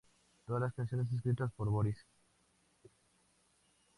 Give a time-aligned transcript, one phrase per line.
[0.47, 2.03] Todas las canciones escritas por Boris.